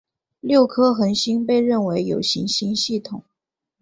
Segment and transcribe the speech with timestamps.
[0.39, 3.23] 六颗恒星被认为有行星系统。